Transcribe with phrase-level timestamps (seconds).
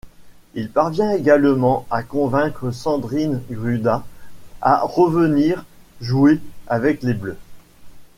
[0.55, 4.03] Il parvient également à convaincre Sandrine Gruda
[4.59, 5.63] à revenir
[6.01, 7.37] jouer avec les Bleues.